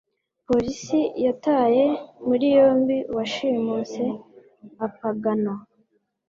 [0.47, 1.85] Polisi yataye
[2.27, 4.03] muri yombi uwashimuse
[4.85, 5.51] (APagano)